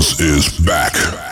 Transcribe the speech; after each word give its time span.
is 0.00 0.48
back. 0.60 1.29